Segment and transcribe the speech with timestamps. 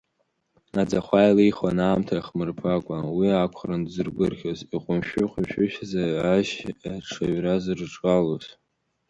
[0.81, 6.53] Аӡахәа еилихуан аамҭа иахмырԥакәа, уи акәхарын дзыргәырӷьоз, иҟәымшәы-шәӡа ажь
[6.95, 8.45] аҽаҩра зырҿалоз.